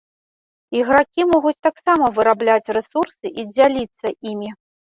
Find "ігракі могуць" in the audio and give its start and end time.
0.77-1.59